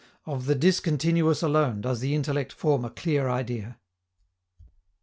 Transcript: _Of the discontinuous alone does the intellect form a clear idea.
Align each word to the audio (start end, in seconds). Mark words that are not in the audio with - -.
_Of 0.25 0.47
the 0.47 0.55
discontinuous 0.55 1.43
alone 1.43 1.81
does 1.81 1.99
the 1.99 2.15
intellect 2.15 2.51
form 2.53 2.83
a 2.85 2.89
clear 2.89 3.29
idea. 3.29 3.77